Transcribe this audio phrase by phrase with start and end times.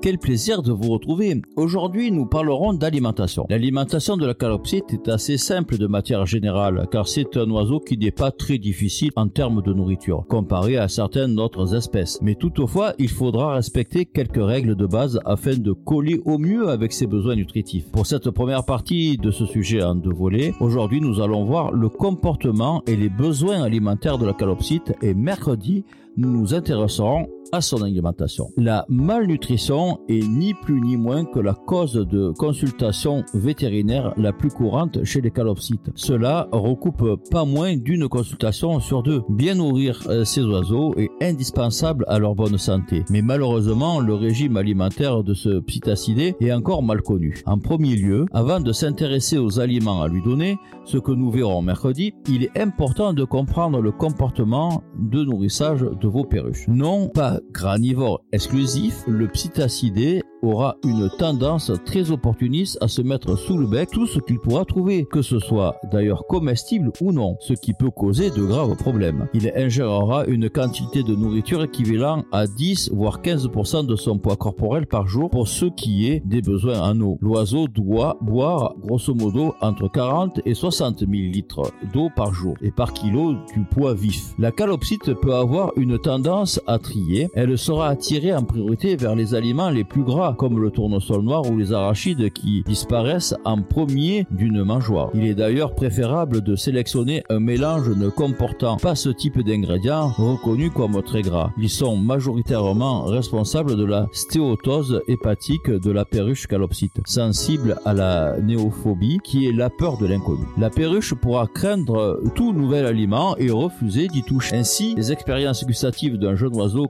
[0.00, 1.42] Quel plaisir de vous retrouver.
[1.56, 3.46] Aujourd'hui, nous parlerons d'alimentation.
[3.50, 7.98] L'alimentation de la calopsite est assez simple de matière générale, car c'est un oiseau qui
[7.98, 12.20] n'est pas très difficile en termes de nourriture, comparé à certaines autres espèces.
[12.22, 16.92] Mais toutefois, il faudra respecter quelques règles de base afin de coller au mieux avec
[16.92, 17.90] ses besoins nutritifs.
[17.90, 21.88] Pour cette première partie de ce sujet en deux volets, aujourd'hui nous allons voir le
[21.88, 25.84] comportement et les besoins alimentaires de la calopsite et mercredi,
[26.16, 28.50] nous nous intéresserons à son alimentation.
[28.56, 34.50] La malnutrition est ni plus ni moins que la cause de consultation vétérinaire la plus
[34.50, 35.90] courante chez les calopsites.
[35.94, 39.22] Cela recoupe pas moins d'une consultation sur deux.
[39.28, 43.04] Bien nourrir euh, ces oiseaux est indispensable à leur bonne santé.
[43.10, 47.42] Mais malheureusement, le régime alimentaire de ce psittacidé est encore mal connu.
[47.46, 51.62] En premier lieu, avant de s'intéresser aux aliments à lui donner, ce que nous verrons
[51.62, 56.66] mercredi, il est important de comprendre le comportement de nourrissage de vos perruches.
[56.68, 63.58] Non pas granivore exclusif, le psittacidé aura une tendance très opportuniste à se mettre sous
[63.58, 67.54] le bec tout ce qu'il pourra trouver, que ce soit d'ailleurs comestible ou non, ce
[67.54, 69.28] qui peut causer de graves problèmes.
[69.34, 74.86] Il ingérera une quantité de nourriture équivalent à 10 voire 15% de son poids corporel
[74.86, 77.18] par jour pour ce qui est des besoins en eau.
[77.20, 81.44] L'oiseau doit boire grosso modo entre 40 et 60 ml
[81.92, 84.34] d'eau par jour et par kilo du poids vif.
[84.38, 89.34] La calopsite peut avoir une tendance à trier, elle sera attirée en priorité vers les
[89.34, 94.26] aliments les plus gras comme le tournesol noir ou les arachides qui disparaissent en premier
[94.30, 95.10] d'une mangeoire.
[95.14, 100.72] Il est d'ailleurs préférable de sélectionner un mélange ne comportant pas ce type d'ingrédients reconnus
[100.74, 101.50] comme très gras.
[101.58, 108.38] Ils sont majoritairement responsables de la stéotose hépatique de la perruche calopsite, sensible à la
[108.40, 110.44] néophobie qui est la peur de l'inconnu.
[110.56, 114.56] La perruche pourra craindre tout nouvel aliment et refuser d'y toucher.
[114.56, 116.86] Ainsi, les expériences gustatives d'un jeune oiseau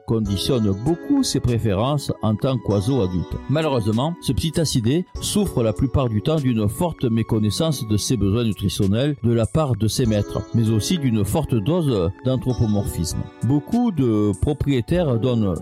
[0.84, 3.36] beaucoup ses préférences en tant qu'oiseau adulte.
[3.48, 8.44] Malheureusement, ce petit acidé souffre la plupart du temps d'une forte méconnaissance de ses besoins
[8.44, 13.18] nutritionnels de la part de ses maîtres, mais aussi d'une forte dose d'anthropomorphisme.
[13.44, 15.54] Beaucoup de propriétaires donnent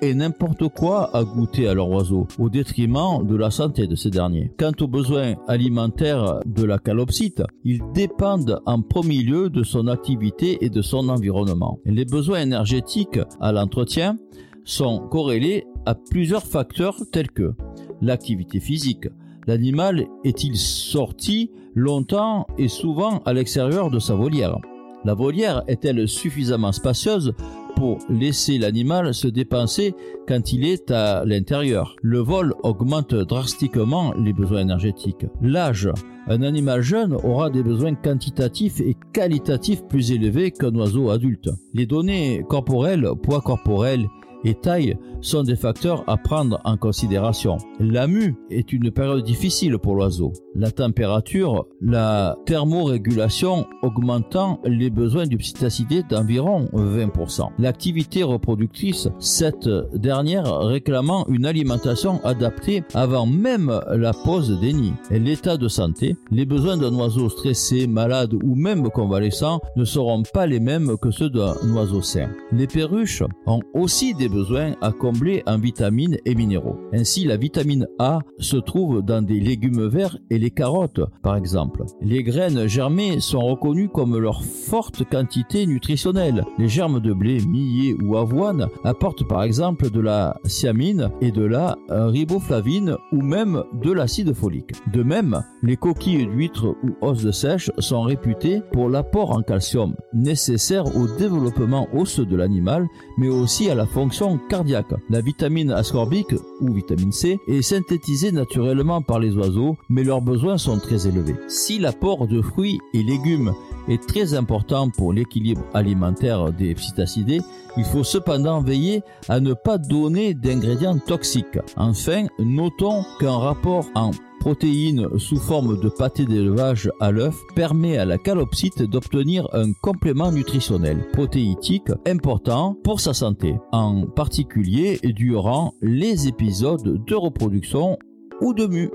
[0.00, 4.10] et n'importe quoi à goûter à leurs oiseaux, au détriment de la santé de ces
[4.10, 4.52] derniers.
[4.58, 10.58] Quant aux besoins alimentaires de la calopsite, ils dépendent en premier lieu de son activité
[10.64, 11.78] et de son environnement.
[11.84, 14.16] Les besoins énergétiques à l'entretien
[14.64, 17.54] sont corrélés à plusieurs facteurs tels que
[18.00, 19.08] l'activité physique.
[19.46, 24.58] L'animal est-il sorti longtemps et souvent à l'extérieur de sa volière?
[25.04, 27.32] La volière est-elle suffisamment spacieuse
[27.76, 29.94] pour laisser l'animal se dépenser
[30.26, 31.94] quand il est à l'intérieur.
[32.02, 35.26] Le vol augmente drastiquement les besoins énergétiques.
[35.40, 35.88] L'âge.
[36.28, 41.50] Un animal jeune aura des besoins quantitatifs et qualitatifs plus élevés qu'un oiseau adulte.
[41.72, 44.08] Les données corporelles, poids corporel
[44.44, 47.58] et taille sont des facteurs à prendre en considération.
[47.80, 50.32] La mue est une période difficile pour l'oiseau.
[50.54, 57.50] La température, la thermorégulation augmentant les besoins du psittacidé d'environ 20%.
[57.58, 64.94] L'activité reproductrice, cette dernière réclamant une alimentation adaptée avant même la pose des nids.
[65.10, 70.46] L'état de santé, les besoins d'un oiseau stressé, malade ou même convalescent ne seront pas
[70.46, 72.28] les mêmes que ceux d'un oiseau sain.
[72.52, 76.80] Les perruches ont aussi des besoins à combler en vitamines et minéraux.
[76.92, 81.84] Ainsi, la vitamine A se trouve dans des légumes verts et les carottes, par exemple.
[82.02, 86.44] Les graines germées sont reconnues comme leur forte quantité nutritionnelle.
[86.58, 91.44] Les germes de blé, millet ou avoine apportent par exemple de la thiamine et de
[91.44, 94.72] la riboflavine ou même de l'acide folique.
[94.92, 99.94] De même, les coquilles d'huîtres ou os de sèche sont réputées pour l'apport en calcium
[100.12, 102.88] nécessaire au développement osseux de l'animal,
[103.18, 104.95] mais aussi à la fonction cardiaque.
[105.10, 110.58] La vitamine ascorbique ou vitamine C est synthétisée naturellement par les oiseaux, mais leurs besoins
[110.58, 111.36] sont très élevés.
[111.48, 113.52] Si l'apport de fruits et légumes
[113.88, 117.40] est très important pour l'équilibre alimentaire des psittacidés,
[117.76, 121.58] il faut cependant veiller à ne pas donner d'ingrédients toxiques.
[121.76, 124.10] Enfin, notons qu'un rapport en
[124.46, 130.30] protéines sous forme de pâté d'élevage à l'œuf permet à la calopsite d'obtenir un complément
[130.30, 137.98] nutritionnel protéitique important pour sa santé, en particulier durant les épisodes de reproduction
[138.40, 138.90] ou de mue.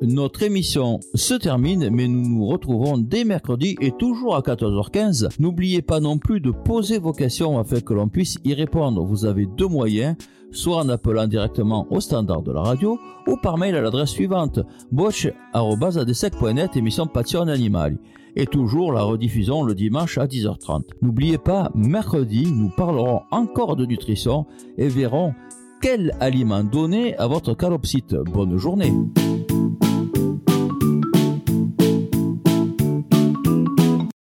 [0.00, 5.28] Notre émission se termine, mais nous nous retrouvons dès mercredi et toujours à 14h15.
[5.38, 9.04] N'oubliez pas non plus de poser vos questions afin que l'on puisse y répondre.
[9.04, 10.16] Vous avez deux moyens,
[10.50, 14.58] soit en appelant directement au standard de la radio ou par mail à l'adresse suivante
[14.90, 17.98] bosch.adesec.net émission Passion Animal
[18.34, 20.84] et toujours la rediffusion le dimanche à 10h30.
[21.02, 24.46] N'oubliez pas, mercredi, nous parlerons encore de nutrition
[24.78, 25.34] et verrons
[25.80, 28.14] quel aliment donner à votre calopsite.
[28.14, 28.92] Bonne journée